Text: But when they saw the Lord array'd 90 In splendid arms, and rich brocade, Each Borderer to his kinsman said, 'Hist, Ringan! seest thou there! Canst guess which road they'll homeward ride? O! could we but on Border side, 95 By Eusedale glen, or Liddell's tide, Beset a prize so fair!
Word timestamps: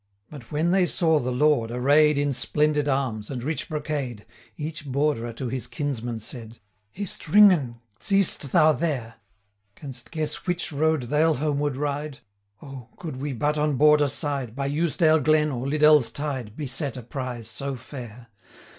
But 0.31 0.51
when 0.51 0.71
they 0.71 0.87
saw 0.87 1.19
the 1.19 1.31
Lord 1.31 1.69
array'd 1.69 2.15
90 2.17 2.21
In 2.23 2.33
splendid 2.33 2.89
arms, 2.89 3.29
and 3.29 3.43
rich 3.43 3.69
brocade, 3.69 4.25
Each 4.57 4.83
Borderer 4.83 5.31
to 5.33 5.47
his 5.47 5.67
kinsman 5.67 6.19
said, 6.19 6.57
'Hist, 6.89 7.27
Ringan! 7.27 7.79
seest 7.99 8.51
thou 8.51 8.71
there! 8.71 9.17
Canst 9.75 10.09
guess 10.09 10.47
which 10.47 10.71
road 10.71 11.03
they'll 11.03 11.35
homeward 11.35 11.77
ride? 11.77 12.17
O! 12.63 12.89
could 12.97 13.17
we 13.17 13.31
but 13.33 13.59
on 13.59 13.75
Border 13.75 14.07
side, 14.07 14.55
95 14.55 14.55
By 14.57 14.65
Eusedale 14.69 15.19
glen, 15.23 15.51
or 15.51 15.67
Liddell's 15.67 16.09
tide, 16.09 16.57
Beset 16.57 16.97
a 16.97 17.03
prize 17.03 17.47
so 17.47 17.75
fair! 17.75 18.29